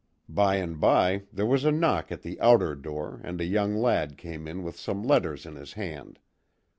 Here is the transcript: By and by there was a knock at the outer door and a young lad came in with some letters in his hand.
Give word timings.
By 0.27 0.55
and 0.55 0.79
by 0.79 1.25
there 1.31 1.45
was 1.45 1.63
a 1.63 1.71
knock 1.71 2.11
at 2.11 2.23
the 2.23 2.41
outer 2.41 2.73
door 2.73 3.21
and 3.23 3.39
a 3.39 3.45
young 3.45 3.75
lad 3.75 4.17
came 4.17 4.47
in 4.47 4.63
with 4.63 4.79
some 4.79 5.03
letters 5.03 5.45
in 5.45 5.55
his 5.57 5.73
hand. 5.73 6.17